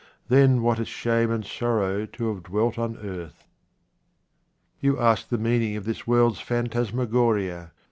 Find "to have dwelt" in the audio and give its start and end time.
2.07-2.79